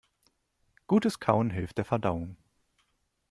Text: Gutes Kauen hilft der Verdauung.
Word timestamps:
Gutes 0.87 1.19
Kauen 1.19 1.51
hilft 1.51 1.77
der 1.77 1.85
Verdauung. 1.85 2.35